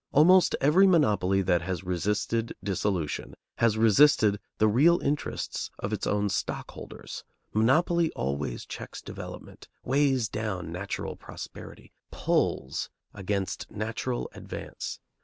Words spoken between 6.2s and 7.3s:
stockholders.